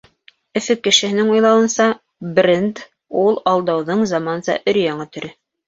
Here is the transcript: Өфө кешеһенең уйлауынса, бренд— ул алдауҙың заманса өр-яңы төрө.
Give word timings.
Өфө 0.59 0.75
кешеһенең 0.87 1.29
уйлауынса, 1.33 1.87
бренд— 2.41 2.83
ул 3.27 3.39
алдауҙың 3.55 4.05
заманса 4.17 4.59
өр-яңы 4.75 5.11
төрө. 5.15 5.35